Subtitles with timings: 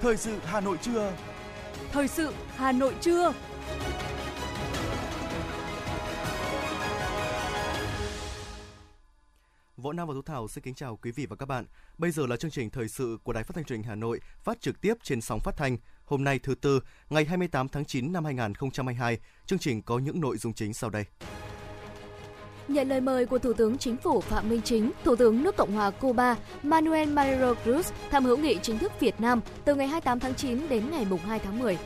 [0.00, 1.12] Thời sự Hà Nội trưa.
[1.92, 3.32] Thời sự Hà Nội trưa.
[9.76, 11.66] Võ Nam và Thu Thảo xin kính chào quý vị và các bạn.
[11.98, 14.20] Bây giờ là chương trình thời sự của Đài Phát thanh Truyền hình Hà Nội
[14.44, 15.76] phát trực tiếp trên sóng phát thanh.
[16.04, 20.36] Hôm nay thứ tư, ngày 28 tháng 9 năm 2022, chương trình có những nội
[20.36, 21.04] dung chính sau đây.
[22.68, 25.72] Nhận lời mời của Thủ tướng Chính phủ Phạm Minh Chính, Thủ tướng nước Cộng
[25.72, 30.20] hòa Cuba Manuel Mario Cruz thăm hữu nghị chính thức Việt Nam từ ngày 28
[30.20, 31.78] tháng 9 đến ngày 2 tháng 10.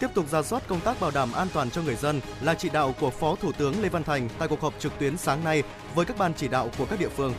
[0.00, 2.68] Tiếp tục ra soát công tác bảo đảm an toàn cho người dân là chỉ
[2.68, 5.62] đạo của Phó Thủ tướng Lê Văn Thành tại cuộc họp trực tuyến sáng nay
[5.94, 7.34] với các ban chỉ đạo của các địa phương.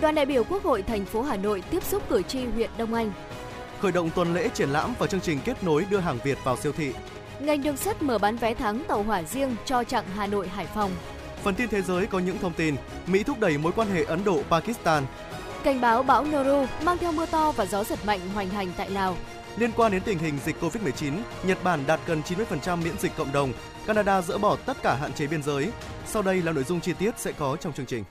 [0.00, 2.94] Đoàn đại biểu Quốc hội thành phố Hà Nội tiếp xúc cử tri huyện Đông
[2.94, 3.12] Anh.
[3.80, 6.56] Khởi động tuần lễ triển lãm và chương trình kết nối đưa hàng Việt vào
[6.56, 6.92] siêu thị.
[7.40, 10.66] Ngành đường sắt mở bán vé thắng tàu hỏa riêng cho chặng Hà Nội Hải
[10.66, 10.90] Phòng.
[11.42, 14.24] Phần tin thế giới có những thông tin Mỹ thúc đẩy mối quan hệ Ấn
[14.24, 15.04] Độ-Pakistan.
[15.64, 18.90] Cảnh báo bão Noru mang theo mưa to và gió giật mạnh hoành hành tại
[18.90, 19.16] Lào.
[19.56, 21.12] Liên quan đến tình hình dịch COVID-19,
[21.44, 23.52] Nhật Bản đạt gần 90% miễn dịch cộng đồng,
[23.86, 25.70] Canada dỡ bỏ tất cả hạn chế biên giới.
[26.06, 28.04] Sau đây là nội dung chi tiết sẽ có trong chương trình.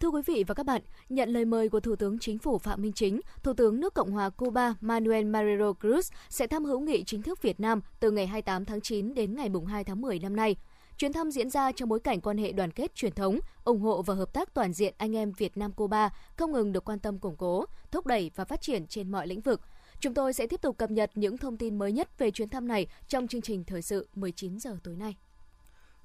[0.00, 2.82] Thưa quý vị và các bạn, nhận lời mời của Thủ tướng Chính phủ Phạm
[2.82, 7.04] Minh Chính, Thủ tướng nước Cộng hòa Cuba Manuel Marrero Cruz sẽ thăm hữu nghị
[7.04, 10.36] chính thức Việt Nam từ ngày 28 tháng 9 đến ngày 2 tháng 10 năm
[10.36, 10.56] nay.
[11.00, 14.02] Chuyến thăm diễn ra trong bối cảnh quan hệ đoàn kết truyền thống, ủng hộ
[14.02, 17.18] và hợp tác toàn diện anh em Việt Nam Cuba không ngừng được quan tâm
[17.18, 19.60] củng cố, thúc đẩy và phát triển trên mọi lĩnh vực.
[20.00, 22.68] Chúng tôi sẽ tiếp tục cập nhật những thông tin mới nhất về chuyến thăm
[22.68, 25.16] này trong chương trình thời sự 19 giờ tối nay.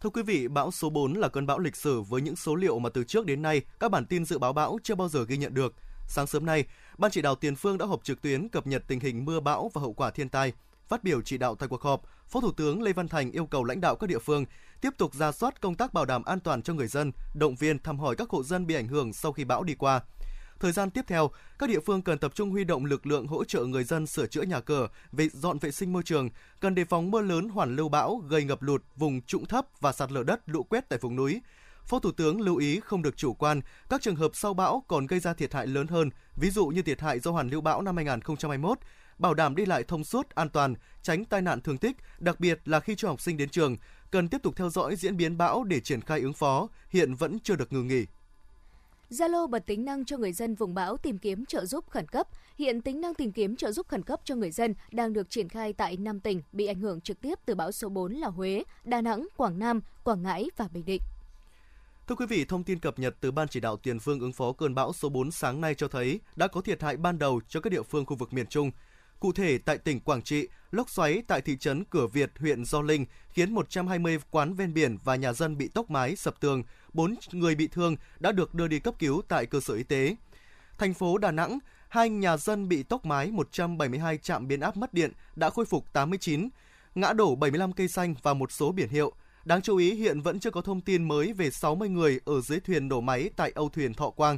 [0.01, 2.79] Thưa quý vị, bão số 4 là cơn bão lịch sử với những số liệu
[2.79, 5.37] mà từ trước đến nay các bản tin dự báo bão chưa bao giờ ghi
[5.37, 5.73] nhận được.
[6.07, 6.65] Sáng sớm nay,
[6.97, 9.71] Ban chỉ đạo Tiền phương đã họp trực tuyến cập nhật tình hình mưa bão
[9.73, 10.53] và hậu quả thiên tai.
[10.87, 13.63] Phát biểu chỉ đạo tại cuộc họp, Phó Thủ tướng Lê Văn Thành yêu cầu
[13.63, 14.45] lãnh đạo các địa phương
[14.81, 17.79] tiếp tục ra soát công tác bảo đảm an toàn cho người dân, động viên
[17.79, 20.01] thăm hỏi các hộ dân bị ảnh hưởng sau khi bão đi qua.
[20.59, 23.43] Thời gian tiếp theo, các địa phương cần tập trung huy động lực lượng hỗ
[23.43, 26.29] trợ người dân sửa chữa nhà cửa, vệ dọn vệ sinh môi trường,
[26.59, 29.91] cần đề phòng mưa lớn hoàn lưu bão gây ngập lụt vùng trũng thấp và
[29.91, 31.41] sạt lở đất lũ quét tại vùng núi.
[31.85, 35.07] Phó Thủ tướng lưu ý không được chủ quan, các trường hợp sau bão còn
[35.07, 37.81] gây ra thiệt hại lớn hơn, ví dụ như thiệt hại do hoàn lưu bão
[37.81, 38.79] năm 2021,
[39.17, 42.59] bảo đảm đi lại thông suốt, an toàn, tránh tai nạn thương tích, đặc biệt
[42.65, 43.77] là khi cho học sinh đến trường,
[44.11, 47.39] cần tiếp tục theo dõi diễn biến bão để triển khai ứng phó, hiện vẫn
[47.39, 48.05] chưa được ngừng nghỉ.
[49.09, 52.27] Zalo bật tính năng cho người dân vùng bão tìm kiếm trợ giúp khẩn cấp.
[52.57, 55.49] Hiện tính năng tìm kiếm trợ giúp khẩn cấp cho người dân đang được triển
[55.49, 58.63] khai tại 5 tỉnh bị ảnh hưởng trực tiếp từ bão số 4 là Huế,
[58.83, 61.01] Đà Nẵng, Quảng Nam, Quảng Ngãi và Bình Định.
[62.07, 64.51] Thưa quý vị, thông tin cập nhật từ Ban chỉ đạo tiền phương ứng phó
[64.51, 67.61] cơn bão số 4 sáng nay cho thấy đã có thiệt hại ban đầu cho
[67.61, 68.71] các địa phương khu vực miền Trung.
[69.19, 72.81] Cụ thể, tại tỉnh Quảng Trị, lốc xoáy tại thị trấn Cửa Việt, huyện Gio
[72.81, 77.15] Linh khiến 120 quán ven biển và nhà dân bị tốc mái, sập tường, 4
[77.31, 80.15] người bị thương đã được đưa đi cấp cứu tại cơ sở y tế.
[80.77, 81.59] Thành phố Đà Nẵng,
[81.89, 85.93] hai nhà dân bị tốc mái 172 trạm biến áp mất điện đã khôi phục
[85.93, 86.49] 89,
[86.95, 89.13] ngã đổ 75 cây xanh và một số biển hiệu.
[89.45, 92.59] Đáng chú ý hiện vẫn chưa có thông tin mới về 60 người ở dưới
[92.59, 94.37] thuyền đổ máy tại Âu thuyền Thọ Quang.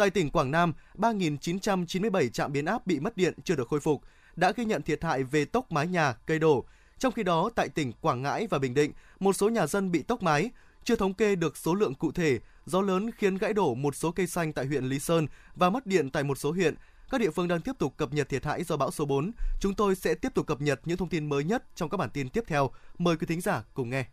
[0.00, 4.02] Tại tỉnh Quảng Nam, 3.997 trạm biến áp bị mất điện chưa được khôi phục,
[4.36, 6.64] đã ghi nhận thiệt hại về tốc mái nhà, cây đổ.
[6.98, 10.02] Trong khi đó, tại tỉnh Quảng Ngãi và Bình Định, một số nhà dân bị
[10.02, 10.50] tốc mái,
[10.84, 14.10] chưa thống kê được số lượng cụ thể, gió lớn khiến gãy đổ một số
[14.12, 16.74] cây xanh tại huyện Lý Sơn và mất điện tại một số huyện.
[17.10, 19.30] Các địa phương đang tiếp tục cập nhật thiệt hại do bão số 4.
[19.60, 22.10] Chúng tôi sẽ tiếp tục cập nhật những thông tin mới nhất trong các bản
[22.10, 22.70] tin tiếp theo.
[22.98, 24.06] Mời quý thính giả cùng nghe.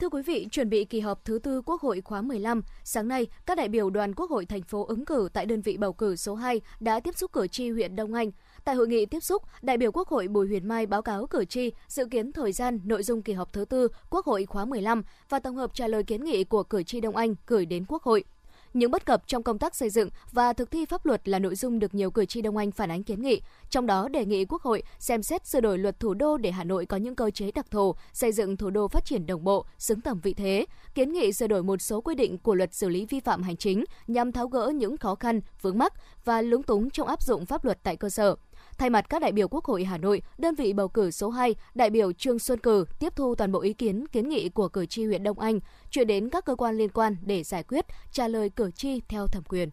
[0.00, 3.26] Thưa quý vị, chuẩn bị kỳ họp thứ tư Quốc hội khóa 15, sáng nay,
[3.46, 6.16] các đại biểu đoàn Quốc hội thành phố ứng cử tại đơn vị bầu cử
[6.16, 8.30] số 2 đã tiếp xúc cử tri huyện Đông Anh.
[8.64, 11.44] Tại hội nghị tiếp xúc, đại biểu Quốc hội Bùi Huyền Mai báo cáo cử
[11.44, 15.02] tri dự kiến thời gian, nội dung kỳ họp thứ tư Quốc hội khóa 15
[15.28, 18.02] và tổng hợp trả lời kiến nghị của cử tri Đông Anh gửi đến Quốc
[18.02, 18.24] hội.
[18.76, 21.54] Những bất cập trong công tác xây dựng và thực thi pháp luật là nội
[21.54, 24.44] dung được nhiều cử tri Đông Anh phản ánh kiến nghị, trong đó đề nghị
[24.44, 27.30] Quốc hội xem xét sửa đổi luật thủ đô để Hà Nội có những cơ
[27.30, 30.66] chế đặc thù, xây dựng thủ đô phát triển đồng bộ, xứng tầm vị thế,
[30.94, 33.56] kiến nghị sửa đổi một số quy định của luật xử lý vi phạm hành
[33.56, 35.92] chính nhằm tháo gỡ những khó khăn, vướng mắc
[36.24, 38.36] và lúng túng trong áp dụng pháp luật tại cơ sở.
[38.78, 41.54] Thay mặt các đại biểu Quốc hội Hà Nội, đơn vị bầu cử số 2,
[41.74, 44.86] đại biểu Trương Xuân Cử tiếp thu toàn bộ ý kiến kiến nghị của cử
[44.86, 48.28] tri huyện Đông Anh, chuyển đến các cơ quan liên quan để giải quyết, trả
[48.28, 49.70] lời cử tri theo thẩm quyền.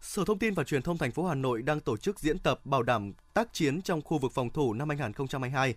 [0.00, 2.60] Sở Thông tin và Truyền thông thành phố Hà Nội đang tổ chức diễn tập
[2.64, 5.74] bảo đảm tác chiến trong khu vực phòng thủ năm 2022.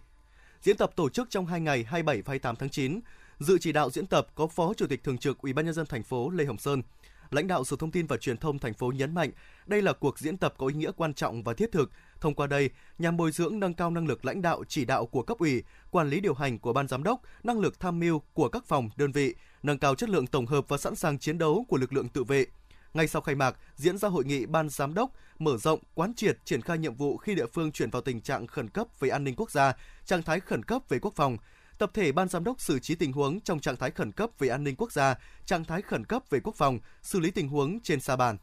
[0.62, 3.00] Diễn tập tổ chức trong 2 ngày 27 và 28 tháng 9.
[3.40, 5.86] Dự chỉ đạo diễn tập có Phó Chủ tịch Thường trực Ủy ban nhân dân
[5.86, 6.82] thành phố Lê Hồng Sơn
[7.32, 9.32] lãnh đạo Sở Thông tin và Truyền thông thành phố nhấn mạnh
[9.66, 11.92] đây là cuộc diễn tập có ý nghĩa quan trọng và thiết thực.
[12.22, 15.24] Thông qua đây, nhằm bồi dưỡng nâng cao năng lực lãnh đạo chỉ đạo của
[15.24, 18.50] cấp ủy, quản lý điều hành của ban giám đốc, năng lực tham mưu của
[18.50, 21.66] các phòng, đơn vị, nâng cao chất lượng tổng hợp và sẵn sàng chiến đấu
[21.68, 22.46] của lực lượng tự vệ.
[22.94, 26.38] Ngay sau khai mạc, diễn ra hội nghị ban giám đốc mở rộng quán triệt
[26.46, 29.24] triển khai nhiệm vụ khi địa phương chuyển vào tình trạng khẩn cấp về an
[29.24, 29.74] ninh quốc gia,
[30.06, 31.38] trạng thái khẩn cấp về quốc phòng,
[31.80, 34.48] tập thể ban giám đốc xử trí tình huống trong trạng thái khẩn cấp về
[34.48, 35.16] an ninh quốc gia,
[35.46, 38.38] trạng thái khẩn cấp về quốc phòng, xử lý tình huống trên sa bàn.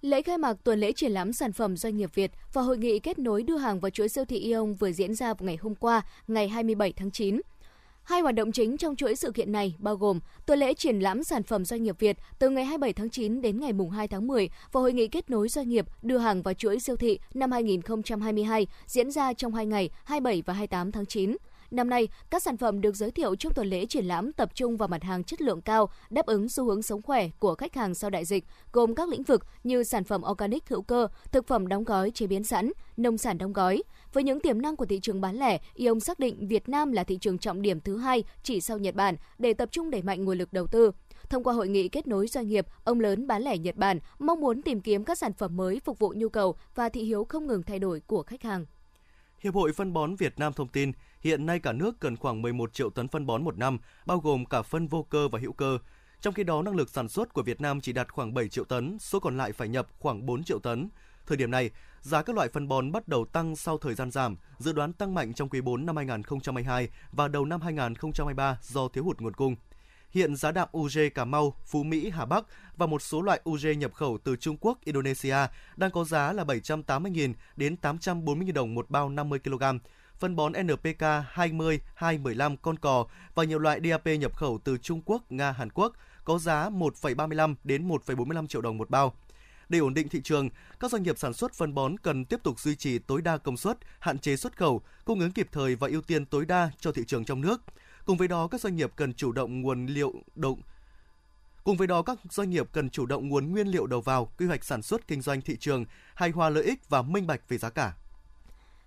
[0.00, 2.98] Lễ khai mạc tuần lễ triển lãm sản phẩm doanh nghiệp Việt và hội nghị
[2.98, 5.74] kết nối đưa hàng vào chuỗi siêu thị Ion vừa diễn ra vào ngày hôm
[5.74, 7.40] qua, ngày 27 tháng 9.
[8.02, 11.24] Hai hoạt động chính trong chuỗi sự kiện này bao gồm tuần lễ triển lãm
[11.24, 14.48] sản phẩm doanh nghiệp Việt từ ngày 27 tháng 9 đến ngày 2 tháng 10
[14.72, 18.66] và hội nghị kết nối doanh nghiệp đưa hàng vào chuỗi siêu thị năm 2022
[18.86, 21.36] diễn ra trong hai ngày 27 và 28 tháng 9.
[21.74, 24.76] Năm nay, các sản phẩm được giới thiệu trong tuần lễ triển lãm tập trung
[24.76, 27.94] vào mặt hàng chất lượng cao, đáp ứng xu hướng sống khỏe của khách hàng
[27.94, 31.68] sau đại dịch, gồm các lĩnh vực như sản phẩm organic hữu cơ, thực phẩm
[31.68, 33.82] đóng gói chế biến sẵn, nông sản đóng gói.
[34.12, 37.04] Với những tiềm năng của thị trường bán lẻ, Ion xác định Việt Nam là
[37.04, 40.24] thị trường trọng điểm thứ hai chỉ sau Nhật Bản để tập trung đẩy mạnh
[40.24, 40.90] nguồn lực đầu tư.
[41.30, 44.40] Thông qua hội nghị kết nối doanh nghiệp, ông lớn bán lẻ Nhật Bản mong
[44.40, 47.46] muốn tìm kiếm các sản phẩm mới phục vụ nhu cầu và thị hiếu không
[47.46, 48.66] ngừng thay đổi của khách hàng.
[49.38, 50.92] Hiệp hội Phân bón Việt Nam thông tin,
[51.24, 54.44] hiện nay cả nước cần khoảng 11 triệu tấn phân bón một năm, bao gồm
[54.44, 55.78] cả phân vô cơ và hữu cơ.
[56.20, 58.64] Trong khi đó, năng lực sản xuất của Việt Nam chỉ đạt khoảng 7 triệu
[58.64, 60.88] tấn, số còn lại phải nhập khoảng 4 triệu tấn.
[61.26, 64.36] Thời điểm này, giá các loại phân bón bắt đầu tăng sau thời gian giảm,
[64.58, 69.04] dự đoán tăng mạnh trong quý 4 năm 2022 và đầu năm 2023 do thiếu
[69.04, 69.56] hụt nguồn cung.
[70.10, 72.44] Hiện giá đạm UG Cà Mau, Phú Mỹ, Hà Bắc
[72.76, 75.36] và một số loại UG nhập khẩu từ Trung Quốc, Indonesia
[75.76, 79.62] đang có giá là 780.000 đến 840.000 đồng một bao 50 kg.
[80.18, 85.02] Phân bón NPK 20, 215 con cò và nhiều loại DAP nhập khẩu từ Trung
[85.04, 85.92] Quốc, Nga, Hàn Quốc
[86.24, 89.14] có giá 1,35 đến 1,45 triệu đồng một bao.
[89.68, 90.48] Để ổn định thị trường,
[90.80, 93.56] các doanh nghiệp sản xuất phân bón cần tiếp tục duy trì tối đa công
[93.56, 96.92] suất, hạn chế xuất khẩu, cung ứng kịp thời và ưu tiên tối đa cho
[96.92, 97.62] thị trường trong nước.
[98.06, 100.60] Cùng với đó, các doanh nghiệp cần chủ động nguồn liệu động
[101.64, 104.46] Cùng với đó, các doanh nghiệp cần chủ động nguồn nguyên liệu đầu vào, quy
[104.46, 105.84] hoạch sản xuất kinh doanh thị trường,
[106.14, 107.92] hài hòa lợi ích và minh bạch về giá cả.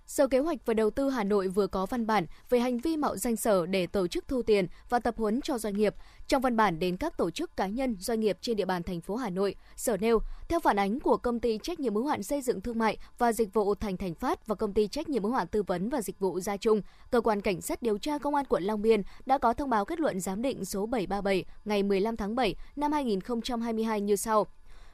[0.08, 2.98] Sở Kế hoạch và Đầu tư Hà Nội vừa có văn bản về hành vi
[2.98, 5.96] mạo danh sở để tổ chức thu tiền và tập huấn cho doanh nghiệp.
[6.28, 9.02] Trong văn bản đến các tổ chức cá nhân, doanh nghiệp trên địa bàn thành
[9.02, 10.20] phố Hà Nội, Sở nêu,
[10.50, 13.34] theo phản ánh của công ty trách nhiệm hữu hạn xây dựng thương mại và
[13.34, 16.02] dịch vụ Thành Thành Phát và công ty trách nhiệm hữu hạn tư vấn và
[16.02, 16.82] dịch vụ Gia Trung,
[17.12, 19.86] cơ quan cảnh sát điều tra công an quận Long Biên đã có thông báo
[19.86, 24.48] kết luận giám định số 737 ngày 15 tháng 7 năm 2022 như sau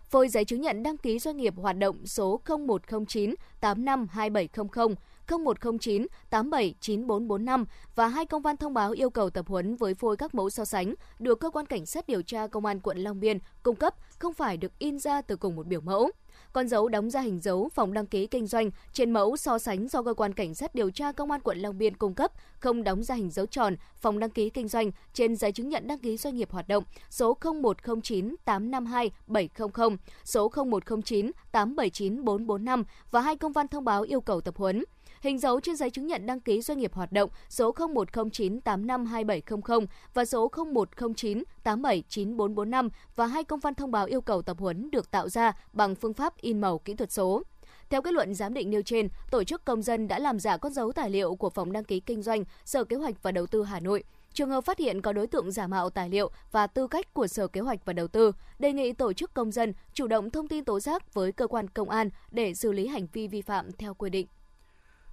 [0.10, 4.96] phôi giấy chứng nhận đăng ký doanh nghiệp hoạt động số 0109 852700
[5.28, 7.66] 0109 879445
[7.96, 10.66] và hai công văn thông báo yêu cầu tập huấn với phôi các mẫu so
[10.66, 13.96] sánh được cơ quan cảnh sát điều tra công an quận Long Biên cung cấp,
[14.20, 16.12] không phải được in ra từ cùng một biểu mẫu.
[16.54, 19.88] Con dấu đóng ra hình dấu phòng đăng ký kinh doanh trên mẫu so sánh
[19.88, 22.84] do cơ quan cảnh sát điều tra công an quận Long Biên cung cấp không
[22.84, 26.00] đóng ra hình dấu tròn phòng đăng ký kinh doanh trên giấy chứng nhận đăng
[26.00, 33.36] ký doanh nghiệp hoạt động số 0109 852 700, số 0109 879 445 và hai
[33.36, 34.84] công văn thông báo yêu cầu tập huấn
[35.24, 40.26] hình dấu trên giấy chứng nhận đăng ký doanh nghiệp hoạt động số 0109852700 và
[40.26, 45.54] số 0109879445 và hai công văn thông báo yêu cầu tập huấn được tạo ra
[45.74, 47.44] bằng phương pháp in màu kỹ thuật số.
[47.90, 50.74] Theo kết luận giám định nêu trên, tổ chức công dân đã làm giả con
[50.74, 53.64] dấu tài liệu của phòng đăng ký kinh doanh Sở Kế hoạch và Đầu tư
[53.64, 54.04] Hà Nội.
[54.34, 57.28] Trường hợp phát hiện có đối tượng giả mạo tài liệu và tư cách của
[57.28, 60.48] Sở Kế hoạch và Đầu tư, đề nghị tổ chức công dân chủ động thông
[60.48, 63.72] tin tố giác với cơ quan công an để xử lý hành vi vi phạm
[63.72, 64.28] theo quy định.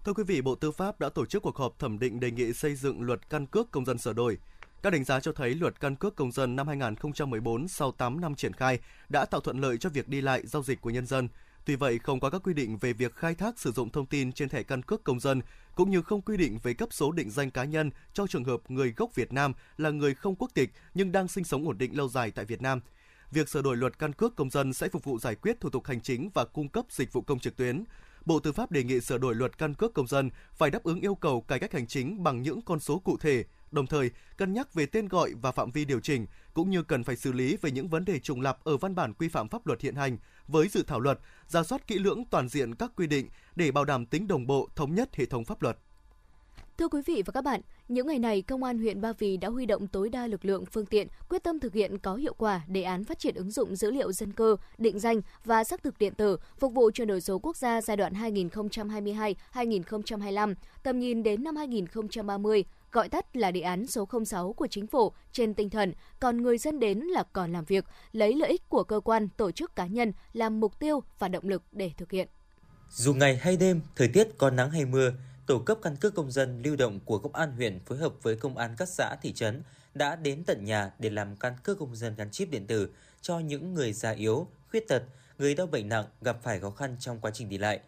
[0.05, 2.53] Thưa quý vị, Bộ Tư pháp đã tổ chức cuộc họp thẩm định đề nghị
[2.53, 4.39] xây dựng luật căn cước công dân sửa đổi.
[4.83, 8.35] Các đánh giá cho thấy luật căn cước công dân năm 2014 sau 8 năm
[8.35, 8.79] triển khai
[9.09, 11.29] đã tạo thuận lợi cho việc đi lại giao dịch của nhân dân.
[11.65, 14.33] Tuy vậy, không có các quy định về việc khai thác sử dụng thông tin
[14.33, 15.43] trên thẻ căn cước công dân,
[15.75, 18.61] cũng như không quy định về cấp số định danh cá nhân cho trường hợp
[18.69, 21.97] người gốc Việt Nam là người không quốc tịch nhưng đang sinh sống ổn định
[21.97, 22.81] lâu dài tại Việt Nam.
[23.31, 25.87] Việc sửa đổi luật căn cước công dân sẽ phục vụ giải quyết thủ tục
[25.87, 27.85] hành chính và cung cấp dịch vụ công trực tuyến,
[28.31, 31.01] Bộ Tư pháp đề nghị sửa đổi luật căn cước công dân phải đáp ứng
[31.01, 34.53] yêu cầu cải cách hành chính bằng những con số cụ thể, đồng thời cân
[34.53, 37.57] nhắc về tên gọi và phạm vi điều chỉnh, cũng như cần phải xử lý
[37.63, 40.19] về những vấn đề trùng lặp ở văn bản quy phạm pháp luật hiện hành
[40.47, 43.85] với dự thảo luật, ra soát kỹ lưỡng toàn diện các quy định để bảo
[43.85, 45.79] đảm tính đồng bộ, thống nhất hệ thống pháp luật.
[46.81, 49.49] Thưa quý vị và các bạn, những ngày này, Công an huyện Ba Vì đã
[49.49, 52.61] huy động tối đa lực lượng phương tiện, quyết tâm thực hiện có hiệu quả
[52.67, 55.99] đề án phát triển ứng dụng dữ liệu dân cư, định danh và xác thực
[55.99, 61.45] điện tử, phục vụ chuyển đổi số quốc gia giai đoạn 2022-2025, tầm nhìn đến
[61.45, 65.93] năm 2030 gọi tắt là đề án số 06 của chính phủ trên tinh thần
[66.21, 69.51] còn người dân đến là còn làm việc, lấy lợi ích của cơ quan, tổ
[69.51, 72.29] chức cá nhân làm mục tiêu và động lực để thực hiện.
[72.91, 75.13] Dù ngày hay đêm, thời tiết có nắng hay mưa,
[75.51, 78.37] tổ cấp căn cước công dân lưu động của công an huyện phối hợp với
[78.37, 79.63] công an các xã thị trấn
[79.95, 82.91] đã đến tận nhà để làm căn cước công dân gắn chip điện tử
[83.21, 85.03] cho những người già yếu, khuyết tật,
[85.39, 87.81] người đau bệnh nặng gặp phải khó khăn trong quá trình đi lại.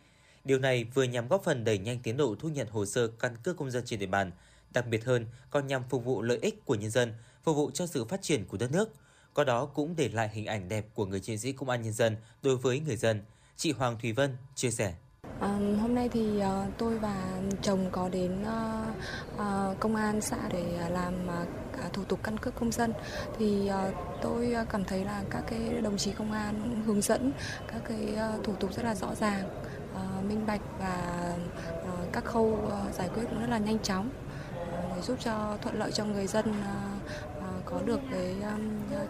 [0.44, 3.36] Điều này vừa nhằm góp phần đẩy nhanh tiến độ thu nhận hồ sơ căn
[3.42, 4.30] cước công dân trên địa bàn,
[4.70, 7.14] đặc biệt hơn còn nhằm phục vụ lợi ích của nhân dân,
[7.44, 8.88] phục vụ cho sự phát triển của đất nước.
[9.34, 11.92] Có đó cũng để lại hình ảnh đẹp của người chiến sĩ công an nhân
[11.92, 13.22] dân đối với người dân.
[13.56, 14.94] Chị Hoàng Thùy Vân chia sẻ.
[15.42, 15.48] À,
[15.80, 17.14] hôm nay thì uh, tôi và
[17.62, 18.88] chồng có đến uh,
[19.34, 22.92] uh, công an xã để làm uh, thủ tục căn cước công dân
[23.38, 27.32] thì uh, tôi cảm thấy là các cái đồng chí công an hướng dẫn
[27.72, 29.48] các cái uh, thủ tục rất là rõ ràng,
[29.94, 31.34] uh, minh bạch và
[31.78, 35.56] uh, các khâu uh, giải quyết cũng rất là nhanh chóng uh, để giúp cho
[35.62, 38.36] thuận lợi cho người dân uh, có được cái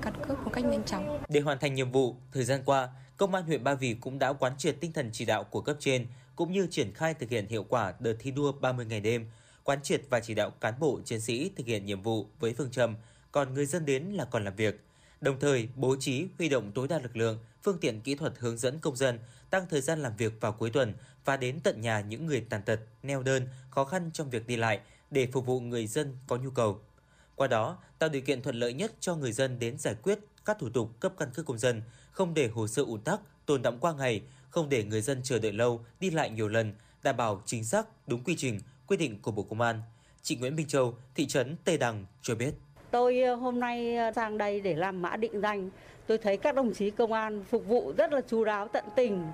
[0.03, 1.19] căn cước một cách nhanh chóng.
[1.29, 4.33] Để hoàn thành nhiệm vụ, thời gian qua, Công an huyện Ba Vì cũng đã
[4.33, 7.47] quán triệt tinh thần chỉ đạo của cấp trên cũng như triển khai thực hiện
[7.47, 9.27] hiệu quả đợt thi đua 30 ngày đêm,
[9.65, 12.71] quán triệt và chỉ đạo cán bộ chiến sĩ thực hiện nhiệm vụ với phương
[12.71, 12.97] châm
[13.33, 14.81] còn người dân đến là còn làm việc.
[15.21, 18.59] Đồng thời, bố trí huy động tối đa lực lượng, phương tiện kỹ thuật hướng
[18.59, 19.19] dẫn công dân,
[19.51, 22.63] tăng thời gian làm việc vào cuối tuần và đến tận nhà những người tàn
[22.63, 26.37] tật, neo đơn, khó khăn trong việc đi lại để phục vụ người dân có
[26.37, 26.81] nhu cầu.
[27.35, 30.57] Qua đó, tạo điều kiện thuận lợi nhất cho người dân đến giải quyết các
[30.59, 33.79] thủ tục cấp căn cước công dân, không để hồ sơ ùn tắc, tồn đọng
[33.81, 37.43] qua ngày, không để người dân chờ đợi lâu, đi lại nhiều lần, đảm bảo
[37.47, 39.83] chính xác, đúng quy trình, quy định của Bộ Công an.
[40.23, 42.55] Chị Nguyễn Minh Châu, thị trấn Tây Đằng cho biết.
[42.91, 45.71] Tôi ờ, hôm nay ờ, sang đây để làm mã định danh.
[46.07, 49.27] Tôi thấy các đồng chí công an phục vụ rất là chú đáo tận tình.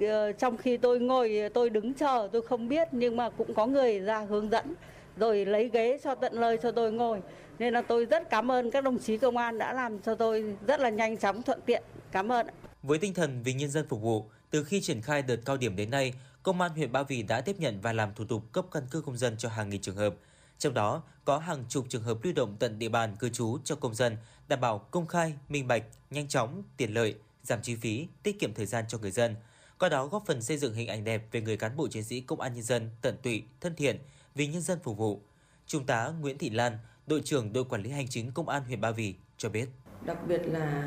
[0.00, 3.66] Ờ, trong khi tôi ngồi tôi đứng chờ tôi không biết nhưng mà cũng có
[3.66, 4.74] người ra hướng dẫn
[5.16, 7.20] rồi lấy ghế cho tận lời cho tôi ngồi.
[7.58, 10.56] Nên là tôi rất cảm ơn các đồng chí công an đã làm cho tôi
[10.66, 11.82] rất là nhanh chóng thuận tiện.
[12.12, 12.46] Cảm ơn.
[12.82, 15.76] Với tinh thần vì nhân dân phục vụ, từ khi triển khai đợt cao điểm
[15.76, 18.64] đến nay, Công an huyện Ba Vì đã tiếp nhận và làm thủ tục cấp
[18.70, 20.14] căn cước công dân cho hàng nghìn trường hợp.
[20.58, 23.74] Trong đó, có hàng chục trường hợp lưu động tận địa bàn cư trú cho
[23.74, 24.16] công dân,
[24.48, 28.54] đảm bảo công khai, minh bạch, nhanh chóng, tiện lợi, giảm chi phí, tiết kiệm
[28.54, 29.36] thời gian cho người dân.
[29.78, 32.20] Qua đó góp phần xây dựng hình ảnh đẹp về người cán bộ chiến sĩ
[32.20, 33.98] công an nhân dân tận tụy, thân thiện,
[34.34, 35.22] vì nhân dân phục vụ.
[35.66, 36.78] Trung tá Nguyễn Thị Lan,
[37.12, 39.68] đội trưởng đội quản lý hành chính công an huyện Ba Vì cho biết.
[40.04, 40.84] Đặc biệt là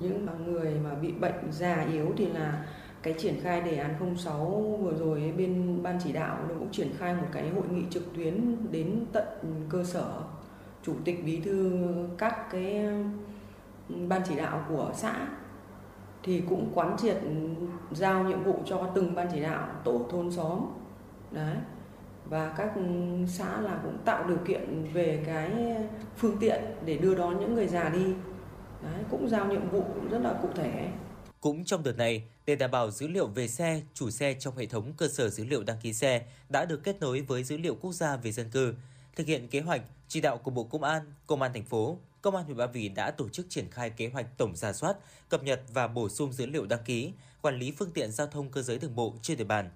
[0.00, 2.66] những người mà bị bệnh già yếu thì là
[3.02, 7.14] cái triển khai đề án 06 vừa rồi bên ban chỉ đạo cũng triển khai
[7.14, 9.24] một cái hội nghị trực tuyến đến tận
[9.68, 10.22] cơ sở.
[10.82, 11.86] Chủ tịch, bí thư
[12.18, 12.84] các cái
[13.88, 15.28] ban chỉ đạo của xã
[16.22, 17.16] thì cũng quán triệt
[17.90, 20.60] giao nhiệm vụ cho từng ban chỉ đạo, tổ, thôn, xóm.
[21.30, 21.56] Đấy
[22.28, 22.72] và các
[23.28, 25.50] xã là cũng tạo điều kiện về cái
[26.16, 28.14] phương tiện để đưa đón những người già đi
[28.82, 30.88] Đấy, cũng giao nhiệm vụ cũng rất là cụ thể.
[31.40, 34.66] Cũng trong đợt này, để đảm bảo dữ liệu về xe, chủ xe trong hệ
[34.66, 37.74] thống cơ sở dữ liệu đăng ký xe đã được kết nối với dữ liệu
[37.74, 38.74] quốc gia về dân cư.
[39.16, 42.36] Thực hiện kế hoạch, chỉ đạo của Bộ Công an, Công an thành phố, Công
[42.36, 44.96] an huyện Ba Vì đã tổ chức triển khai kế hoạch tổng giả soát,
[45.28, 48.50] cập nhật và bổ sung dữ liệu đăng ký, quản lý phương tiện giao thông
[48.50, 49.70] cơ giới đường bộ trên địa bàn.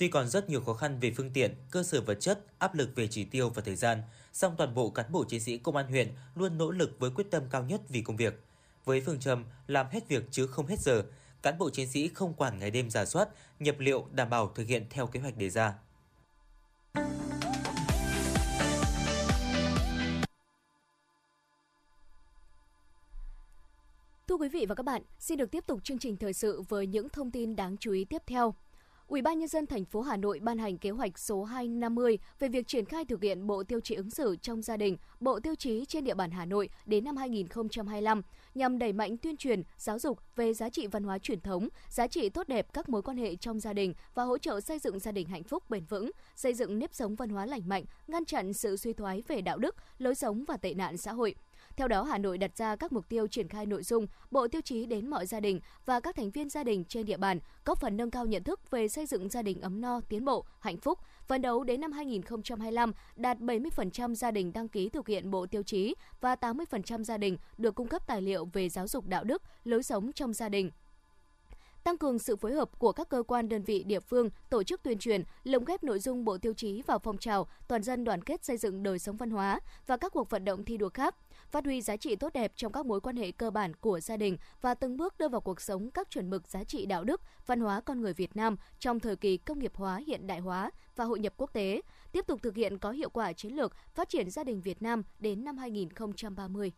[0.00, 2.90] Tuy còn rất nhiều khó khăn về phương tiện, cơ sở vật chất, áp lực
[2.94, 4.02] về chỉ tiêu và thời gian,
[4.32, 7.30] song toàn bộ cán bộ chiến sĩ công an huyện luôn nỗ lực với quyết
[7.30, 8.44] tâm cao nhất vì công việc.
[8.84, 11.02] Với phương châm làm hết việc chứ không hết giờ,
[11.42, 13.28] cán bộ chiến sĩ không quản ngày đêm giả soát,
[13.58, 15.74] nhập liệu đảm bảo thực hiện theo kế hoạch đề ra.
[24.28, 26.86] Thưa quý vị và các bạn, xin được tiếp tục chương trình thời sự với
[26.86, 28.54] những thông tin đáng chú ý tiếp theo.
[29.10, 32.48] Ủy ban nhân dân thành phố Hà Nội ban hành kế hoạch số 250 về
[32.48, 35.54] việc triển khai thực hiện bộ tiêu chí ứng xử trong gia đình, bộ tiêu
[35.54, 38.22] chí trên địa bàn Hà Nội đến năm 2025
[38.54, 42.06] nhằm đẩy mạnh tuyên truyền, giáo dục về giá trị văn hóa truyền thống, giá
[42.06, 44.98] trị tốt đẹp các mối quan hệ trong gia đình và hỗ trợ xây dựng
[44.98, 48.24] gia đình hạnh phúc bền vững, xây dựng nếp sống văn hóa lành mạnh, ngăn
[48.24, 51.34] chặn sự suy thoái về đạo đức, lối sống và tệ nạn xã hội.
[51.76, 54.60] Theo đó, Hà Nội đặt ra các mục tiêu triển khai nội dung bộ tiêu
[54.60, 57.80] chí đến mọi gia đình và các thành viên gia đình trên địa bàn, góp
[57.80, 60.76] phần nâng cao nhận thức về xây dựng gia đình ấm no, tiến bộ, hạnh
[60.76, 65.46] phúc, phấn đấu đến năm 2025 đạt 70% gia đình đăng ký thực hiện bộ
[65.46, 69.24] tiêu chí và 80% gia đình được cung cấp tài liệu về giáo dục đạo
[69.24, 70.70] đức, lối sống trong gia đình
[71.84, 74.82] tăng cường sự phối hợp của các cơ quan đơn vị địa phương tổ chức
[74.82, 78.22] tuyên truyền, lồng ghép nội dung bộ tiêu chí vào phong trào toàn dân đoàn
[78.22, 81.14] kết xây dựng đời sống văn hóa và các cuộc vận động thi đua khác
[81.50, 84.16] phát huy giá trị tốt đẹp trong các mối quan hệ cơ bản của gia
[84.16, 87.20] đình và từng bước đưa vào cuộc sống các chuẩn mực giá trị đạo đức,
[87.46, 90.70] văn hóa con người Việt Nam trong thời kỳ công nghiệp hóa, hiện đại hóa
[90.96, 91.80] và hội nhập quốc tế,
[92.12, 95.02] tiếp tục thực hiện có hiệu quả chiến lược phát triển gia đình Việt Nam
[95.18, 96.72] đến năm 2030.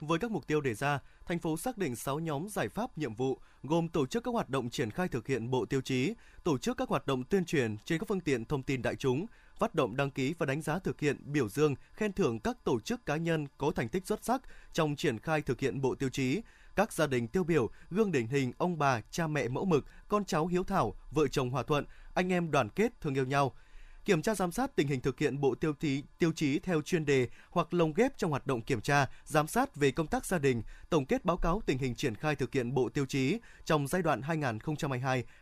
[0.00, 3.14] Với các mục tiêu đề ra, thành phố xác định 6 nhóm giải pháp nhiệm
[3.14, 6.14] vụ gồm tổ chức các hoạt động triển khai thực hiện bộ tiêu chí,
[6.44, 9.26] tổ chức các hoạt động tuyên truyền trên các phương tiện thông tin đại chúng,
[9.58, 12.80] phát động đăng ký và đánh giá thực hiện biểu dương, khen thưởng các tổ
[12.80, 16.08] chức cá nhân có thành tích xuất sắc trong triển khai thực hiện bộ tiêu
[16.08, 16.40] chí,
[16.76, 20.24] các gia đình tiêu biểu, gương điển hình ông bà, cha mẹ mẫu mực, con
[20.24, 23.52] cháu hiếu thảo, vợ chồng hòa thuận, anh em đoàn kết thương yêu nhau–
[24.08, 27.04] kiểm tra giám sát tình hình thực hiện bộ tiêu chí tiêu chí theo chuyên
[27.04, 30.38] đề hoặc lồng ghép trong hoạt động kiểm tra, giám sát về công tác gia
[30.38, 33.86] đình, tổng kết báo cáo tình hình triển khai thực hiện bộ tiêu chí trong
[33.86, 34.20] giai đoạn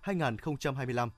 [0.05, 1.09] 2022-2025.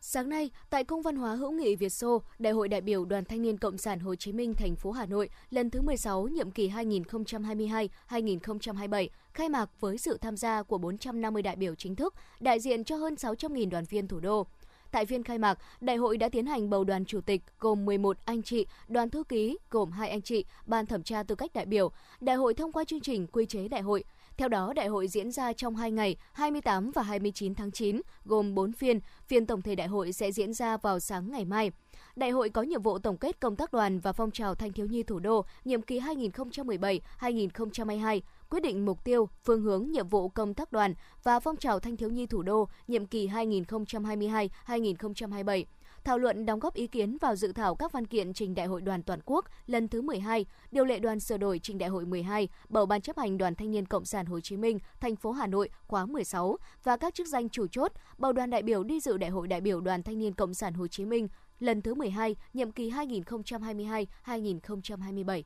[0.00, 3.24] Sáng nay, tại Cung văn hóa hữu nghị Việt Xô, Đại hội đại biểu Đoàn
[3.24, 6.50] Thanh niên Cộng sản Hồ Chí Minh thành phố Hà Nội lần thứ 16 nhiệm
[6.50, 12.60] kỳ 2022-2027 khai mạc với sự tham gia của 450 đại biểu chính thức, đại
[12.60, 14.46] diện cho hơn 600.000 đoàn viên thủ đô.
[14.90, 18.16] Tại phiên khai mạc, đại hội đã tiến hành bầu đoàn chủ tịch gồm 11
[18.24, 21.66] anh chị, đoàn thư ký gồm 2 anh chị, ban thẩm tra tư cách đại
[21.66, 21.90] biểu.
[22.20, 24.04] Đại hội thông qua chương trình quy chế đại hội.
[24.36, 28.54] Theo đó, đại hội diễn ra trong 2 ngày 28 và 29 tháng 9, gồm
[28.54, 29.00] 4 phiên.
[29.26, 31.70] Phiên tổng thể đại hội sẽ diễn ra vào sáng ngày mai.
[32.16, 34.86] Đại hội có nhiệm vụ tổng kết công tác đoàn và phong trào thanh thiếu
[34.86, 40.54] nhi thủ đô nhiệm kỳ 2017-2022 quyết định mục tiêu, phương hướng, nhiệm vụ công
[40.54, 45.64] tác đoàn và phong trào thanh thiếu nhi thủ đô nhiệm kỳ 2022-2027
[46.04, 48.80] thảo luận đóng góp ý kiến vào dự thảo các văn kiện trình Đại hội
[48.80, 52.48] đoàn toàn quốc lần thứ 12, điều lệ đoàn sửa đổi trình Đại hội 12,
[52.68, 55.46] bầu ban chấp hành Đoàn Thanh niên Cộng sản Hồ Chí Minh, thành phố Hà
[55.46, 59.16] Nội khóa 16 và các chức danh chủ chốt, bầu đoàn đại biểu đi dự
[59.16, 61.28] Đại hội đại biểu Đoàn Thanh niên Cộng sản Hồ Chí Minh
[61.58, 65.42] lần thứ 12, nhiệm kỳ 2022-2027.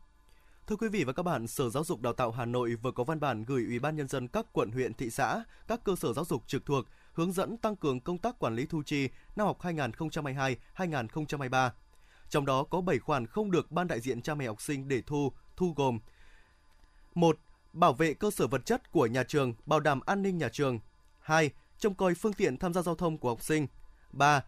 [0.67, 3.05] Thưa quý vị và các bạn, Sở Giáo dục Đào tạo Hà Nội vừa có
[3.05, 6.13] văn bản gửi Ủy ban nhân dân các quận huyện thị xã, các cơ sở
[6.13, 9.47] giáo dục trực thuộc hướng dẫn tăng cường công tác quản lý thu chi năm
[9.47, 9.59] học
[10.77, 11.71] 2022-2023.
[12.29, 15.03] Trong đó có 7 khoản không được ban đại diện cha mẹ học sinh để
[15.07, 15.99] thu, thu gồm:
[17.15, 17.39] 1.
[17.73, 20.81] Bảo vệ cơ sở vật chất của nhà trường, bảo đảm an ninh nhà trường.
[21.21, 21.51] 2.
[21.79, 23.67] Trông coi phương tiện tham gia giao thông của học sinh.
[24.13, 24.45] 3.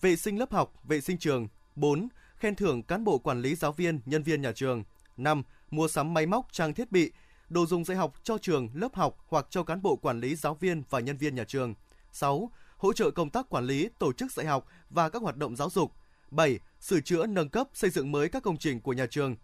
[0.00, 1.48] Vệ sinh lớp học, vệ sinh trường.
[1.76, 2.08] 4.
[2.36, 4.84] Khen thưởng cán bộ quản lý giáo viên, nhân viên nhà trường.
[5.20, 5.42] 5.
[5.70, 7.12] Mua sắm máy móc, trang thiết bị,
[7.48, 10.54] đồ dùng dạy học cho trường, lớp học hoặc cho cán bộ quản lý giáo
[10.54, 11.74] viên và nhân viên nhà trường.
[12.12, 12.50] 6.
[12.76, 15.70] Hỗ trợ công tác quản lý, tổ chức dạy học và các hoạt động giáo
[15.70, 15.92] dục.
[16.30, 16.58] 7.
[16.80, 19.36] Sửa chữa, nâng cấp, xây dựng mới các công trình của nhà trường.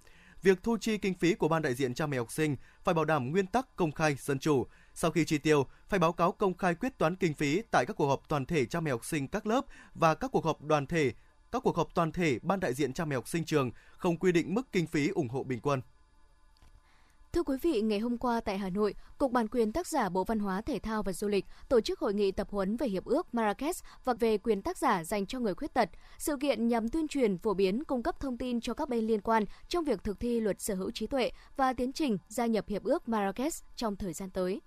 [0.43, 3.05] Việc thu chi kinh phí của ban đại diện cha mẹ học sinh phải bảo
[3.05, 4.67] đảm nguyên tắc công khai, dân chủ.
[4.95, 7.97] Sau khi chi tiêu, phải báo cáo công khai quyết toán kinh phí tại các
[7.97, 9.61] cuộc họp toàn thể cha mẹ học sinh các lớp
[9.95, 11.13] và các cuộc họp đoàn thể
[11.57, 14.33] các cuộc họp toàn thể ban đại diện cha mẹ học sinh trường không quy
[14.33, 15.81] định mức kinh phí ủng hộ bình quân.
[17.33, 20.25] Thưa quý vị, ngày hôm qua tại Hà Nội, Cục Bản quyền tác giả Bộ
[20.25, 23.05] Văn hóa Thể thao và Du lịch tổ chức hội nghị tập huấn về Hiệp
[23.05, 25.91] ước Marrakesh và về quyền tác giả dành cho người khuyết tật.
[26.19, 29.21] Sự kiện nhằm tuyên truyền, phổ biến, cung cấp thông tin cho các bên liên
[29.21, 32.65] quan trong việc thực thi luật sở hữu trí tuệ và tiến trình gia nhập
[32.69, 34.61] Hiệp ước Marrakesh trong thời gian tới.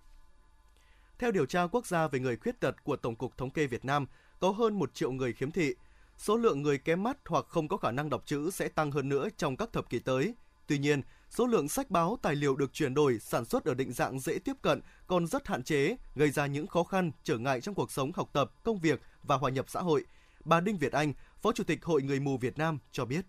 [1.19, 3.86] Theo điều tra quốc gia về người khuyết tật của Tổng cục Thống kê Việt
[3.86, 4.06] Nam,
[4.39, 5.75] có hơn 1 triệu người khiếm thị.
[6.20, 9.10] Số lượng người kém mắt hoặc không có khả năng đọc chữ sẽ tăng hơn
[9.10, 10.34] nữa trong các thập kỷ tới.
[10.68, 13.94] Tuy nhiên, số lượng sách báo, tài liệu được chuyển đổi, sản xuất ở định
[13.94, 17.62] dạng dễ tiếp cận còn rất hạn chế, gây ra những khó khăn, trở ngại
[17.62, 20.06] trong cuộc sống học tập, công việc và hòa nhập xã hội.
[20.46, 23.26] Bà Đinh Việt Anh, Phó Chủ tịch Hội Người mù Việt Nam cho biết.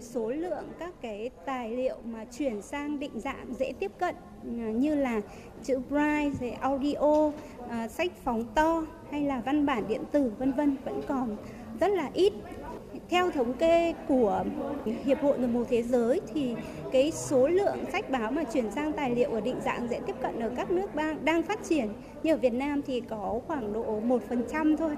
[0.00, 4.70] Số lượng các cái tài liệu mà chuyển sang định dạng dễ tiếp cận à,
[4.70, 5.20] như là
[5.64, 7.30] chữ braille, audio,
[7.68, 11.36] à, sách phóng to hay là văn bản điện tử vân vân vẫn còn
[11.82, 12.32] rất là ít.
[13.10, 14.44] Theo thống kê của
[15.04, 16.54] Hiệp hội Người mù thế giới thì
[16.92, 20.16] cái số lượng sách báo mà chuyển sang tài liệu ở định dạng dễ tiếp
[20.22, 20.86] cận ở các nước
[21.24, 21.92] đang phát triển.
[22.22, 24.96] Như ở Việt Nam thì có khoảng độ 1% thôi.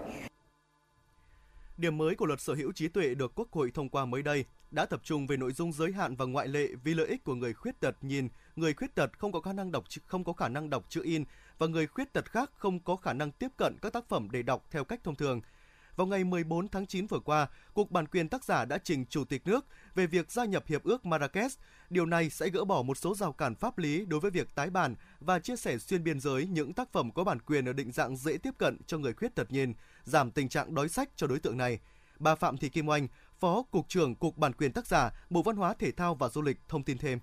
[1.77, 4.45] Điểm mới của luật sở hữu trí tuệ được Quốc hội thông qua mới đây
[4.71, 7.35] đã tập trung về nội dung giới hạn và ngoại lệ vì lợi ích của
[7.35, 7.97] người khuyết tật.
[8.03, 11.01] Nhìn, người khuyết tật không có khả năng đọc không có khả năng đọc chữ
[11.05, 11.25] in
[11.59, 14.43] và người khuyết tật khác không có khả năng tiếp cận các tác phẩm để
[14.43, 15.41] đọc theo cách thông thường–
[15.97, 19.25] vào ngày 14 tháng 9 vừa qua, Cục Bản quyền tác giả đã trình Chủ
[19.25, 21.61] tịch nước về việc gia nhập Hiệp ước Marrakesh.
[21.91, 24.71] Điều này sẽ gỡ bỏ một số rào cản pháp lý đối với việc tái
[24.71, 27.93] bản và chia sẻ xuyên biên giới những tác phẩm có bản quyền ở định
[27.93, 29.73] dạng dễ tiếp cận cho người khuyết tật nhìn,
[30.05, 31.79] giảm tình trạng đói sách cho đối tượng này.
[32.19, 35.57] Bà Phạm Thị Kim Oanh, Phó Cục trưởng Cục Bản quyền tác giả, Bộ Văn
[35.57, 37.19] hóa Thể thao và Du lịch thông tin thêm.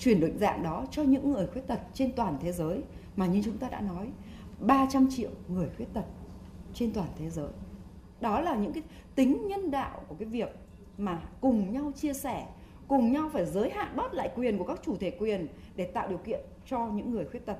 [0.00, 2.82] Chuyển định dạng đó cho những người khuyết tật trên toàn thế giới
[3.16, 4.08] mà như chúng ta đã nói,
[4.60, 6.04] 300 triệu người khuyết tật
[6.74, 7.48] trên toàn thế giới
[8.24, 8.82] đó là những cái
[9.14, 10.48] tính nhân đạo của cái việc
[10.98, 12.46] mà cùng nhau chia sẻ
[12.88, 16.08] cùng nhau phải giới hạn bớt lại quyền của các chủ thể quyền để tạo
[16.08, 17.56] điều kiện cho những người khuyết tật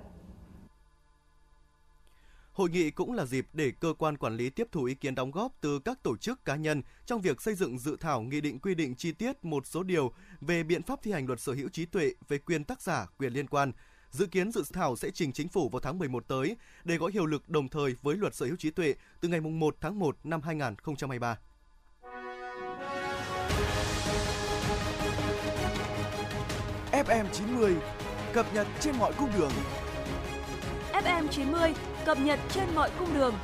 [2.53, 5.31] Hội nghị cũng là dịp để cơ quan quản lý tiếp thu ý kiến đóng
[5.31, 8.59] góp từ các tổ chức cá nhân trong việc xây dựng dự thảo nghị định
[8.59, 11.69] quy định chi tiết một số điều về biện pháp thi hành luật sở hữu
[11.69, 13.73] trí tuệ về quyền tác giả, quyền liên quan.
[14.15, 17.27] Dự kiến dự thảo sẽ trình chính phủ vào tháng 11 tới để có hiệu
[17.27, 20.41] lực đồng thời với luật sở hữu trí tuệ từ ngày 1 tháng 1 năm
[20.43, 21.39] 2023.
[26.93, 27.77] FM 90
[28.33, 29.53] cập nhật trên mọi cung đường.
[30.93, 31.75] FM 90
[32.05, 33.35] cập nhật trên mọi cung đường.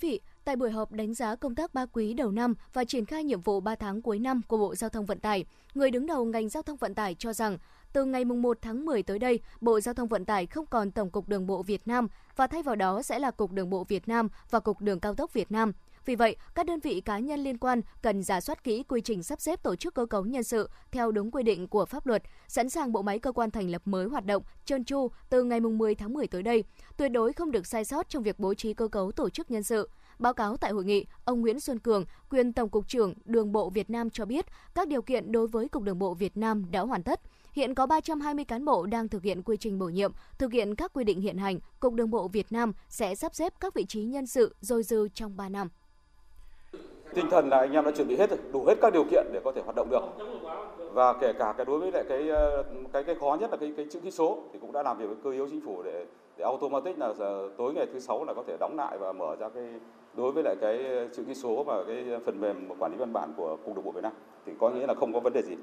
[0.00, 3.24] Vị, tại buổi họp đánh giá công tác 3 quý đầu năm và triển khai
[3.24, 6.24] nhiệm vụ 3 tháng cuối năm của Bộ Giao thông Vận tải, người đứng đầu
[6.24, 7.58] ngành giao thông vận tải cho rằng
[7.92, 11.10] từ ngày 1 tháng 10 tới đây, Bộ Giao thông Vận tải không còn Tổng
[11.10, 14.08] cục Đường bộ Việt Nam và thay vào đó sẽ là Cục Đường bộ Việt
[14.08, 15.72] Nam và Cục Đường cao tốc Việt Nam.
[16.08, 19.22] Vì vậy, các đơn vị cá nhân liên quan cần giả soát kỹ quy trình
[19.22, 22.22] sắp xếp tổ chức cơ cấu nhân sự theo đúng quy định của pháp luật,
[22.46, 25.60] sẵn sàng bộ máy cơ quan thành lập mới hoạt động trơn tru từ ngày
[25.60, 26.64] 10 tháng 10 tới đây.
[26.96, 29.62] Tuyệt đối không được sai sót trong việc bố trí cơ cấu tổ chức nhân
[29.62, 29.90] sự.
[30.18, 33.70] Báo cáo tại hội nghị, ông Nguyễn Xuân Cường, quyền Tổng cục trưởng Đường bộ
[33.70, 36.80] Việt Nam cho biết các điều kiện đối với Cục Đường bộ Việt Nam đã
[36.80, 37.20] hoàn tất.
[37.52, 40.92] Hiện có 320 cán bộ đang thực hiện quy trình bổ nhiệm, thực hiện các
[40.92, 41.58] quy định hiện hành.
[41.80, 45.08] Cục Đường bộ Việt Nam sẽ sắp xếp các vị trí nhân sự dôi dư
[45.14, 45.68] trong 3 năm.
[47.18, 49.26] Tinh thần là anh em đã chuẩn bị hết rồi, đủ hết các điều kiện
[49.32, 50.02] để có thể hoạt động được.
[50.92, 53.72] Và kể cả cái đối với lại cái ờ, cái cái khó nhất là cái
[53.76, 56.04] cái chữ ký số thì cũng đã làm việc với cơ yếu chính phủ để
[56.36, 59.36] để automatic là giờ, tối ngày thứ sáu là có thể đóng lại và mở
[59.36, 59.64] ra cái
[60.16, 63.32] đối với lại cái chữ ký số và cái phần mềm quản lý văn bản
[63.36, 64.12] của cục đường bộ Việt Nam
[64.46, 65.54] thì có nghĩa là không có vấn đề gì.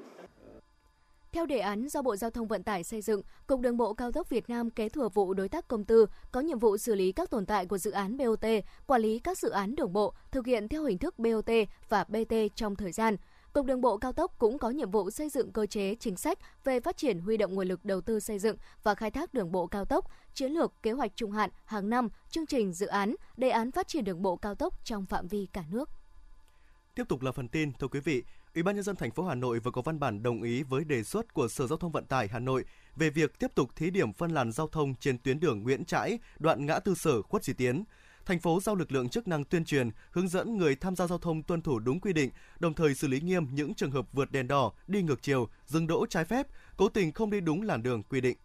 [1.36, 4.12] Theo đề án do Bộ Giao thông Vận tải xây dựng, Cục Đường bộ cao
[4.12, 7.12] tốc Việt Nam kế thừa vụ đối tác công tư, có nhiệm vụ xử lý
[7.12, 8.44] các tồn tại của dự án BOT,
[8.86, 11.50] quản lý các dự án đường bộ, thực hiện theo hình thức BOT
[11.88, 13.16] và BT trong thời gian.
[13.52, 16.38] Cục Đường bộ cao tốc cũng có nhiệm vụ xây dựng cơ chế chính sách
[16.64, 19.52] về phát triển huy động nguồn lực đầu tư xây dựng và khai thác đường
[19.52, 23.14] bộ cao tốc, chiến lược, kế hoạch trung hạn hàng năm, chương trình dự án,
[23.36, 25.90] đề án phát triển đường bộ cao tốc trong phạm vi cả nước.
[26.94, 28.22] Tiếp tục là phần tin, thưa quý vị,
[28.56, 30.84] Ủy ban nhân dân thành phố Hà Nội vừa có văn bản đồng ý với
[30.84, 32.64] đề xuất của Sở Giao thông Vận tải Hà Nội
[32.96, 36.18] về việc tiếp tục thí điểm phân làn giao thông trên tuyến đường Nguyễn Trãi,
[36.38, 37.84] đoạn ngã tư Sở Khuất Duy Tiến.
[38.26, 41.18] Thành phố giao lực lượng chức năng tuyên truyền, hướng dẫn người tham gia giao
[41.18, 44.32] thông tuân thủ đúng quy định, đồng thời xử lý nghiêm những trường hợp vượt
[44.32, 47.82] đèn đỏ, đi ngược chiều, dừng đỗ trái phép, cố tình không đi đúng làn
[47.82, 48.36] đường quy định.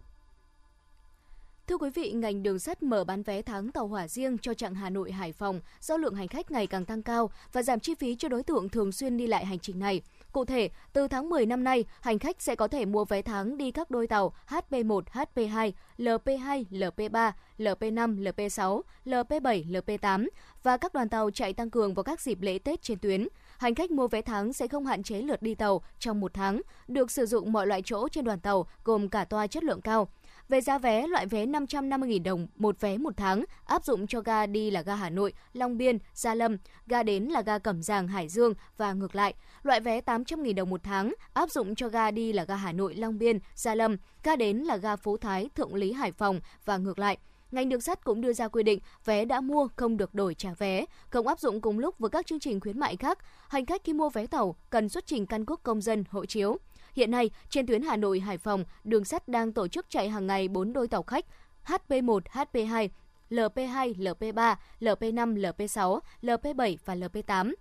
[1.68, 4.76] Thưa quý vị, ngành đường sắt mở bán vé tháng tàu hỏa riêng cho chặng
[4.76, 7.96] Hà Nội Hải Phòng do lượng hành khách ngày càng tăng cao và giảm chi
[7.96, 10.02] phí cho đối tượng thường xuyên đi lại hành trình này.
[10.32, 13.58] Cụ thể, từ tháng 10 năm nay, hành khách sẽ có thể mua vé tháng
[13.58, 20.28] đi các đôi tàu HP1, HP2, LP2, LP3, LP5, LP6, LP7, LP8
[20.64, 23.28] và các đoàn tàu chạy tăng cường vào các dịp lễ Tết trên tuyến.
[23.58, 26.62] Hành khách mua vé tháng sẽ không hạn chế lượt đi tàu trong một tháng,
[26.88, 30.08] được sử dụng mọi loại chỗ trên đoàn tàu gồm cả toa chất lượng cao.
[30.52, 34.46] Về giá vé, loại vé 550.000 đồng một vé một tháng, áp dụng cho ga
[34.46, 38.08] đi là ga Hà Nội, Long Biên, Gia Lâm, ga đến là ga Cẩm Giàng,
[38.08, 39.34] Hải Dương và ngược lại.
[39.64, 42.96] Loại vé 800.000 đồng một tháng, áp dụng cho ga đi là ga Hà Nội,
[42.96, 46.78] Long Biên, Gia Lâm, ga đến là ga Phú Thái, Thượng Lý, Hải Phòng và
[46.78, 47.18] ngược lại.
[47.52, 50.54] Ngành đường sắt cũng đưa ra quy định vé đã mua không được đổi trả
[50.54, 53.18] vé, không áp dụng cùng lúc với các chương trình khuyến mại khác.
[53.50, 56.58] Hành khách khi mua vé tàu cần xuất trình căn cước công dân, hộ chiếu.
[56.96, 60.28] Hiện nay, trên tuyến Hà Nội Hải Phòng, đường sắt đang tổ chức chạy hàng
[60.28, 61.26] ngày 4 đôi tàu khách
[61.66, 62.90] HP1, HP2,
[63.30, 67.54] LP2, LP3, LP5, LP6, LP7 và LP8.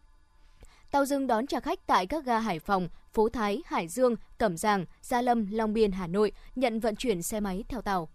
[0.90, 4.56] Tàu dừng đón trả khách tại các ga Hải Phòng, Phú Thái, Hải Dương, Cẩm
[4.56, 8.08] Giàng, Gia Lâm, Long Biên, Hà Nội nhận vận chuyển xe máy theo tàu.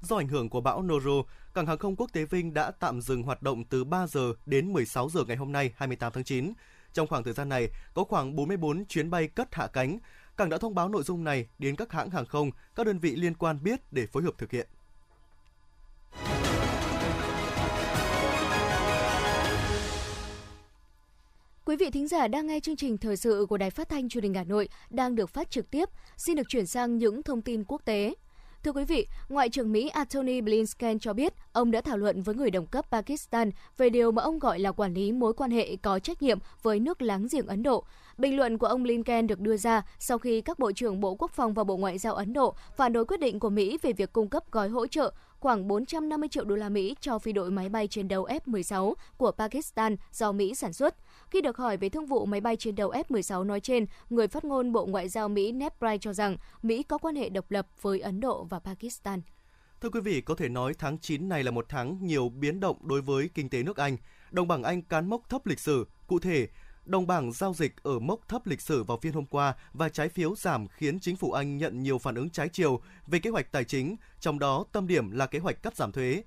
[0.00, 1.22] Do ảnh hưởng của bão Noro,
[1.54, 4.72] cảng hàng không quốc tế Vinh đã tạm dừng hoạt động từ 3 giờ đến
[4.72, 6.52] 16 giờ ngày hôm nay 28 tháng 9.
[6.92, 9.98] Trong khoảng thời gian này, có khoảng 44 chuyến bay cất hạ cánh.
[10.36, 13.16] Cảng đã thông báo nội dung này đến các hãng hàng không, các đơn vị
[13.16, 14.68] liên quan biết để phối hợp thực hiện.
[21.64, 24.24] Quý vị thính giả đang nghe chương trình thời sự của Đài Phát thanh Truyền
[24.24, 25.88] hình Hà Nội đang được phát trực tiếp.
[26.16, 28.14] Xin được chuyển sang những thông tin quốc tế.
[28.64, 32.34] Thưa quý vị, Ngoại trưởng Mỹ Antony Blinken cho biết ông đã thảo luận với
[32.34, 35.76] người đồng cấp Pakistan về điều mà ông gọi là quản lý mối quan hệ
[35.76, 37.84] có trách nhiệm với nước láng giềng Ấn Độ.
[38.18, 41.30] Bình luận của ông Blinken được đưa ra sau khi các bộ trưởng Bộ Quốc
[41.30, 44.12] phòng và Bộ Ngoại giao Ấn Độ phản đối quyết định của Mỹ về việc
[44.12, 45.12] cung cấp gói hỗ trợ
[45.44, 49.30] khoảng 450 triệu đô la Mỹ cho phi đội máy bay chiến đấu F-16 của
[49.30, 50.94] Pakistan do Mỹ sản xuất.
[51.30, 54.44] Khi được hỏi về thương vụ máy bay chiến đấu F-16 nói trên, người phát
[54.44, 57.66] ngôn Bộ Ngoại giao Mỹ Ned Price cho rằng Mỹ có quan hệ độc lập
[57.82, 59.20] với Ấn Độ và Pakistan.
[59.80, 62.88] Thưa quý vị, có thể nói tháng 9 này là một tháng nhiều biến động
[62.88, 63.96] đối với kinh tế nước Anh.
[64.30, 65.86] Đồng bảng Anh cán mốc thấp lịch sử.
[66.06, 66.48] Cụ thể,
[66.86, 70.08] đồng bảng giao dịch ở mốc thấp lịch sử vào phiên hôm qua và trái
[70.08, 73.52] phiếu giảm khiến chính phủ Anh nhận nhiều phản ứng trái chiều về kế hoạch
[73.52, 76.22] tài chính, trong đó tâm điểm là kế hoạch cắt giảm thuế.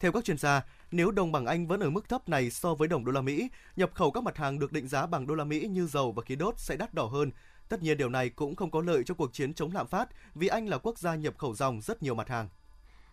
[0.00, 2.88] Theo các chuyên gia, nếu đồng bảng Anh vẫn ở mức thấp này so với
[2.88, 5.44] đồng đô la Mỹ, nhập khẩu các mặt hàng được định giá bằng đô la
[5.44, 7.30] Mỹ như dầu và khí đốt sẽ đắt đỏ hơn.
[7.68, 10.48] Tất nhiên điều này cũng không có lợi cho cuộc chiến chống lạm phát vì
[10.48, 12.48] Anh là quốc gia nhập khẩu dòng rất nhiều mặt hàng.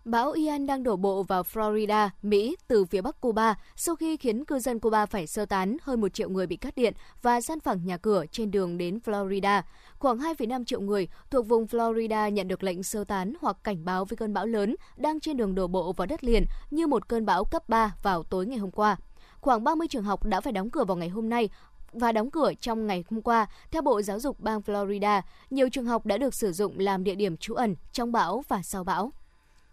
[0.05, 4.45] Bão Ian đang đổ bộ vào Florida, Mỹ từ phía bắc Cuba sau khi khiến
[4.45, 7.59] cư dân Cuba phải sơ tán hơn 1 triệu người bị cắt điện và san
[7.59, 9.61] phẳng nhà cửa trên đường đến Florida.
[9.99, 14.05] Khoảng 2,5 triệu người thuộc vùng Florida nhận được lệnh sơ tán hoặc cảnh báo
[14.05, 17.25] với cơn bão lớn đang trên đường đổ bộ vào đất liền như một cơn
[17.25, 18.97] bão cấp 3 vào tối ngày hôm qua.
[19.41, 21.49] Khoảng 30 trường học đã phải đóng cửa vào ngày hôm nay
[21.93, 23.47] và đóng cửa trong ngày hôm qua.
[23.71, 27.15] Theo Bộ Giáo dục bang Florida, nhiều trường học đã được sử dụng làm địa
[27.15, 29.11] điểm trú ẩn trong bão và sau bão.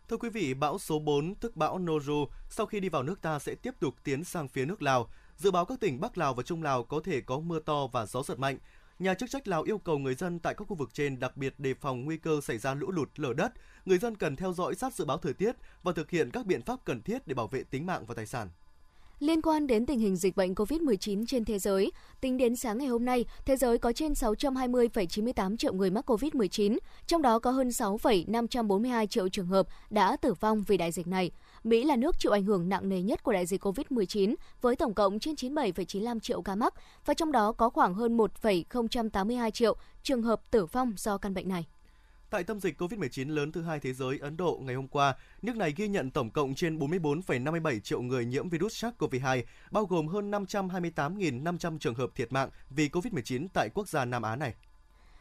[0.09, 3.38] Thưa quý vị, bão số 4 tức bão Noru sau khi đi vào nước ta
[3.38, 5.09] sẽ tiếp tục tiến sang phía nước Lào.
[5.37, 8.07] Dự báo các tỉnh Bắc Lào và Trung Lào có thể có mưa to và
[8.07, 8.59] gió giật mạnh.
[8.99, 11.55] Nhà chức trách Lào yêu cầu người dân tại các khu vực trên đặc biệt
[11.59, 13.53] đề phòng nguy cơ xảy ra lũ lụt, lở đất.
[13.85, 16.62] Người dân cần theo dõi sát dự báo thời tiết và thực hiện các biện
[16.62, 18.49] pháp cần thiết để bảo vệ tính mạng và tài sản.
[19.21, 22.87] Liên quan đến tình hình dịch bệnh COVID-19 trên thế giới, tính đến sáng ngày
[22.87, 27.73] hôm nay, thế giới có trên 620,98 triệu người mắc COVID-19, trong đó có hơn
[27.73, 31.31] 6,542 triệu trường hợp đã tử vong vì đại dịch này.
[31.65, 34.95] Mỹ là nước chịu ảnh hưởng nặng nề nhất của đại dịch COVID-19 với tổng
[34.95, 40.23] cộng trên 97,95 triệu ca mắc và trong đó có khoảng hơn 1,082 triệu trường
[40.23, 41.67] hợp tử vong do căn bệnh này.
[42.31, 45.57] Tại tâm dịch COVID-19 lớn thứ hai thế giới Ấn Độ ngày hôm qua, nước
[45.57, 50.31] này ghi nhận tổng cộng trên 44,57 triệu người nhiễm virus SARS-CoV-2, bao gồm hơn
[50.31, 54.55] 528.500 trường hợp thiệt mạng vì COVID-19 tại quốc gia Nam Á này.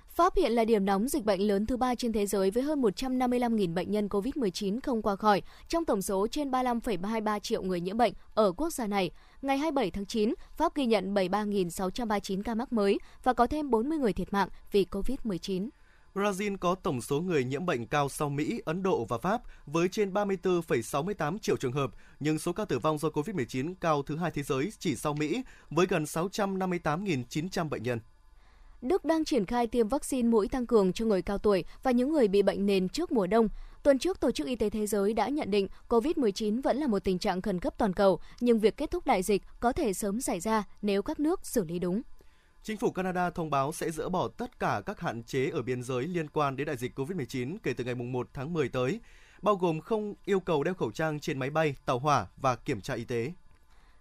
[0.10, 2.82] Pháp hiện là điểm nóng dịch bệnh lớn thứ ba trên thế giới với hơn
[2.82, 7.98] 155.000 bệnh nhân COVID-19 không qua khỏi, trong tổng số trên 35,23 triệu người nhiễm
[7.98, 9.12] bệnh ở quốc gia này.
[9.42, 13.98] Ngày 27 tháng 9, Pháp ghi nhận 73.639 ca mắc mới và có thêm 40
[13.98, 15.70] người thiệt mạng vì COVID-19.
[16.18, 19.90] Brazil có tổng số người nhiễm bệnh cao sau Mỹ, Ấn Độ và Pháp với
[19.90, 24.32] trên 34,68 triệu trường hợp, nhưng số ca tử vong do COVID-19 cao thứ hai
[24.32, 28.00] thế giới chỉ sau Mỹ với gần 658.900 bệnh nhân.
[28.82, 32.14] Đức đang triển khai tiêm vaccine mũi tăng cường cho người cao tuổi và những
[32.14, 33.50] người bị bệnh nền trước mùa đông.
[33.84, 37.04] Tuần trước, Tổ chức Y tế Thế giới đã nhận định COVID-19 vẫn là một
[37.04, 40.22] tình trạng khẩn cấp toàn cầu, nhưng việc kết thúc đại dịch có thể sớm
[40.22, 42.02] xảy ra nếu các nước xử lý đúng.
[42.68, 45.84] Chính phủ Canada thông báo sẽ dỡ bỏ tất cả các hạn chế ở biên
[45.84, 49.00] giới liên quan đến đại dịch COVID-19 kể từ ngày 1 tháng 10 tới,
[49.42, 52.82] bao gồm không yêu cầu đeo khẩu trang trên máy bay, tàu hỏa và kiểm
[52.82, 53.32] tra y tế.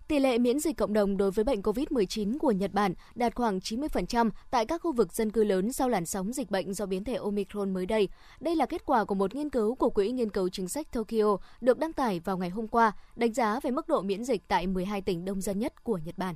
[0.09, 3.59] Tỷ lệ miễn dịch cộng đồng đối với bệnh COVID-19 của Nhật Bản đạt khoảng
[3.59, 7.05] 90% tại các khu vực dân cư lớn sau làn sóng dịch bệnh do biến
[7.05, 8.09] thể Omicron mới đây.
[8.41, 11.37] Đây là kết quả của một nghiên cứu của Quỹ Nghiên cứu Chính sách Tokyo
[11.61, 14.67] được đăng tải vào ngày hôm qua, đánh giá về mức độ miễn dịch tại
[14.67, 16.35] 12 tỉnh đông dân nhất của Nhật Bản.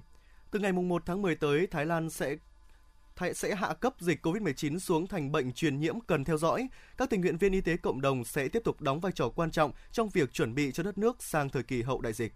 [0.51, 2.37] Từ ngày 1 tháng 10 tới, Thái Lan sẽ
[3.35, 6.69] sẽ hạ cấp dịch COVID-19 xuống thành bệnh truyền nhiễm cần theo dõi.
[6.97, 9.51] Các tình nguyện viên y tế cộng đồng sẽ tiếp tục đóng vai trò quan
[9.51, 12.33] trọng trong việc chuẩn bị cho đất nước sang thời kỳ hậu đại dịch.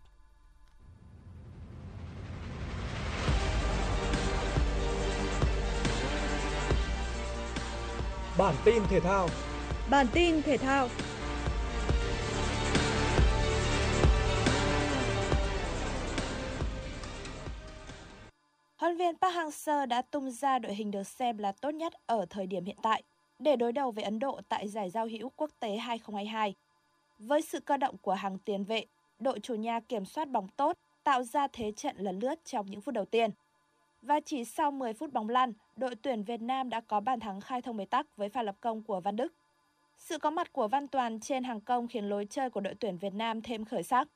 [8.39, 9.29] Bản tin thể thao
[9.91, 10.89] Bản tin thể thao
[19.35, 22.77] Hang-seo đã tung ra đội hình được xem là tốt nhất ở thời điểm hiện
[22.83, 23.03] tại
[23.39, 26.55] để đối đầu với Ấn Độ tại giải giao hữu quốc tế 2022.
[27.19, 28.85] Với sự cơ động của hàng tiền vệ,
[29.19, 32.81] đội chủ nhà kiểm soát bóng tốt, tạo ra thế trận lần lướt trong những
[32.81, 33.31] phút đầu tiên.
[34.03, 37.41] Và chỉ sau 10 phút bóng lăn, đội tuyển Việt Nam đã có bàn thắng
[37.41, 39.35] khai thông bế tắc với pha lập công của Văn Đức.
[39.99, 42.99] Sự có mặt của Văn Toàn trên hàng công khiến lối chơi của đội tuyển
[42.99, 44.09] Việt Nam thêm khởi sắc.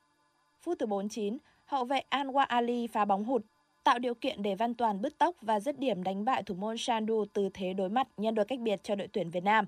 [0.61, 3.43] Phút thứ 49, hậu vệ Anwar Ali phá bóng hụt
[3.89, 6.79] tạo điều kiện để Văn Toàn bứt tốc và dứt điểm đánh bại thủ môn
[6.79, 9.67] Shandu từ thế đối mặt nhân đôi cách biệt cho đội tuyển Việt Nam.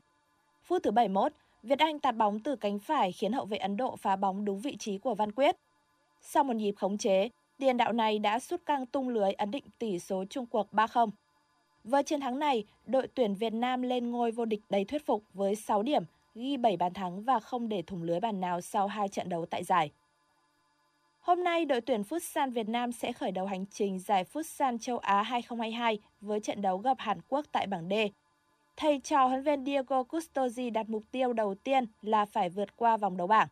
[0.62, 3.96] Phút thứ 71, Việt Anh tạt bóng từ cánh phải khiến hậu vệ Ấn Độ
[3.96, 5.56] phá bóng đúng vị trí của Văn Quyết.
[6.20, 7.28] Sau một nhịp khống chế,
[7.58, 11.10] tiền đạo này đã sút căng tung lưới ấn định tỷ số chung cuộc 3-0.
[11.84, 15.24] Với chiến thắng này, đội tuyển Việt Nam lên ngôi vô địch đầy thuyết phục
[15.34, 16.04] với 6 điểm,
[16.34, 19.46] ghi 7 bàn thắng và không để thủng lưới bàn nào sau hai trận đấu
[19.46, 19.90] tại giải.
[21.20, 24.98] Hôm nay, đội tuyển Futsal Việt Nam sẽ khởi đầu hành trình giải Futsal châu
[24.98, 27.92] Á 2022 với trận đấu gặp Hàn Quốc tại bảng D.
[28.76, 32.96] Thầy trò huấn viên Diego Custozi đặt mục tiêu đầu tiên là phải vượt qua
[32.96, 33.48] vòng đấu bảng.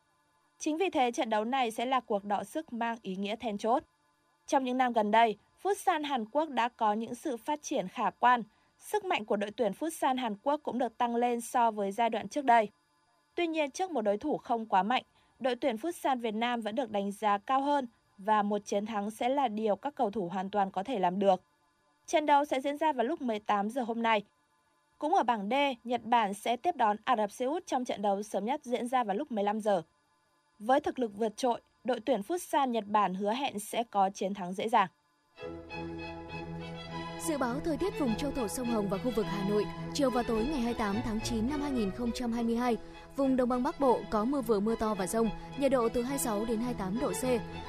[0.58, 3.58] Chính vì thế trận đấu này sẽ là cuộc đọ sức mang ý nghĩa then
[3.58, 3.82] chốt.
[4.46, 8.10] Trong những năm gần đây, Futsal Hàn Quốc đã có những sự phát triển khả
[8.10, 8.42] quan.
[8.78, 12.10] Sức mạnh của đội tuyển Futsal Hàn Quốc cũng được tăng lên so với giai
[12.10, 12.68] đoạn trước đây.
[13.34, 15.02] Tuy nhiên trước một đối thủ không quá mạnh,
[15.40, 17.86] đội tuyển Futsal Việt Nam vẫn được đánh giá cao hơn
[18.18, 21.18] và một chiến thắng sẽ là điều các cầu thủ hoàn toàn có thể làm
[21.18, 21.42] được.
[22.06, 24.22] Trận đấu sẽ diễn ra vào lúc 18 giờ hôm nay.
[24.98, 28.02] Cũng ở bảng D, Nhật Bản sẽ tiếp đón Ả Rập Xê Út trong trận
[28.02, 29.82] đấu sớm nhất diễn ra vào lúc 15 giờ.
[30.58, 34.34] Với thực lực vượt trội, đội tuyển Futsal Nhật Bản hứa hẹn sẽ có chiến
[34.34, 34.88] thắng dễ dàng.
[37.28, 40.10] Dự báo thời tiết vùng châu thổ sông Hồng và khu vực Hà Nội, chiều
[40.10, 42.76] và tối ngày 28 tháng 9 năm 2022,
[43.16, 46.02] vùng đồng bằng Bắc Bộ có mưa vừa mưa to và rông, nhiệt độ từ
[46.02, 47.24] 26 đến 28 độ C.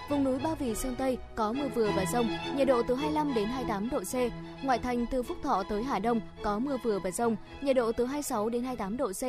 [0.10, 3.34] Vùng núi Ba Vì Sơn Tây có mưa vừa và rông, nhiệt độ từ 25
[3.34, 4.16] đến 28 độ C.
[4.64, 7.92] Ngoại thành từ Phúc Thọ tới Hà Đông có mưa vừa và rông, nhiệt độ
[7.92, 9.24] từ 26 đến 28 độ C.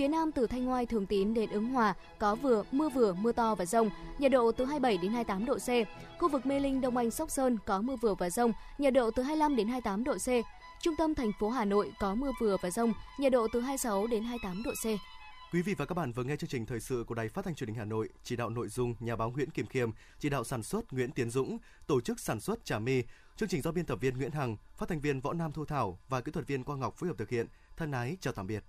[0.00, 3.32] Phía Nam từ Thanh Ngoai Thường Tín đến Ứng Hòa có vừa mưa vừa mưa
[3.32, 5.68] to và rông, nhiệt độ từ 27 đến 28 độ C.
[6.18, 9.10] Khu vực Mê Linh Đông Anh Sóc Sơn có mưa vừa và rông, nhiệt độ
[9.10, 10.28] từ 25 đến 28 độ C.
[10.82, 14.06] Trung tâm thành phố Hà Nội có mưa vừa và rông, nhiệt độ từ 26
[14.06, 14.86] đến 28 độ C.
[15.52, 17.54] Quý vị và các bạn vừa nghe chương trình thời sự của Đài Phát thanh
[17.54, 20.44] Truyền hình Hà Nội, chỉ đạo nội dung nhà báo Nguyễn Kim Khiêm, chỉ đạo
[20.44, 23.02] sản xuất Nguyễn Tiến Dũng, tổ chức sản xuất Trà My,
[23.36, 25.98] chương trình do biên tập viên Nguyễn Hằng, phát thanh viên Võ Nam Thu Thảo
[26.08, 27.46] và kỹ thuật viên Quang Ngọc phối hợp thực hiện.
[27.76, 28.64] Thân ái chào tạm biệt.